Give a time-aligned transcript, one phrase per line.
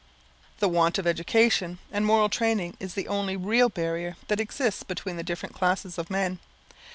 [0.57, 5.15] The want of education and moral training is the only real barrier that exists between
[5.15, 6.39] the different classes of men.